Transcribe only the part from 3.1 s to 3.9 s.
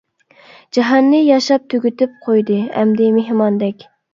مېھماندەك!